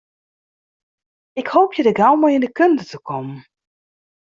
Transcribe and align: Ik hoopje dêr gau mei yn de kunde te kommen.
Ik 1.41 1.47
hoopje 1.53 1.81
dêr 1.83 1.97
gau 1.99 2.15
mei 2.19 2.35
yn 2.37 2.45
de 2.45 2.51
kunde 2.57 2.83
te 2.91 2.97
kommen. 3.09 3.39